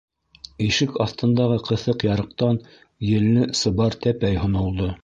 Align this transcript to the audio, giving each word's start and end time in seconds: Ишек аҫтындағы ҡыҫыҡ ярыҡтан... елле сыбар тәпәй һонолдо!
Ишек 0.67 0.95
аҫтындағы 1.05 1.59
ҡыҫыҡ 1.67 2.07
ярыҡтан... 2.09 2.59
елле 3.13 3.47
сыбар 3.63 4.01
тәпәй 4.09 4.43
һонолдо! 4.47 4.93